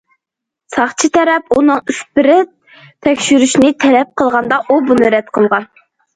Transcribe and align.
ساقچى 0.75 1.09
تەرەپ 1.17 1.53
ئۇنىڭ 1.57 1.81
ئىسپىرت 1.93 2.49
تەكشۈرۈشىنى 3.09 3.71
تەلەپ 3.87 4.19
قىلغاندا 4.23 4.61
ئۇ 4.65 4.81
بۇنى 4.91 5.15
رەت 5.19 5.33
قىلغان. 5.39 5.71